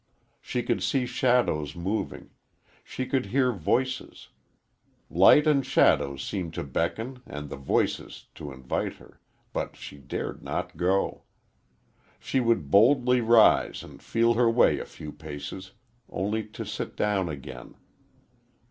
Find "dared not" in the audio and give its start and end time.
9.99-10.75